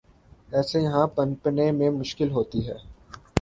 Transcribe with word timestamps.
اسے 0.51 0.79
یہاں 0.81 1.07
پنپنے 1.07 1.71
میں 1.71 1.89
مشکل 1.89 2.31
ہوتی 2.31 2.67
ہے۔ 2.67 2.77